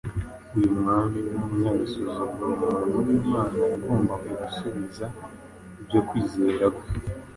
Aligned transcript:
Uyu 0.55 0.69
mwami 0.79 1.19
w’umunyagasuzuguro 1.37 2.51
umuntu 2.53 2.95
w’Imana 3.05 3.57
yagombaga 3.71 4.29
gusubiza 4.43 5.05
ibyo 5.81 5.99
kwizera 6.07 6.65
kwe 6.75 6.87